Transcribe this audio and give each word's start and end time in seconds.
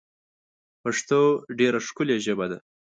پښتو 0.81 1.19
ژبه 1.29 1.43
ډېره 1.59 1.79
ښکلې 1.87 2.17
ده. 2.51 2.57